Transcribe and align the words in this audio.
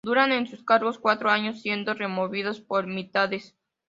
Duran 0.03 0.31
en 0.31 0.47
sus 0.47 0.63
cargos 0.63 0.97
cuatro 0.97 1.29
años 1.29 1.61
siendo 1.61 1.93
removidos 1.93 2.59
por 2.59 2.87
mitades. 2.87 3.55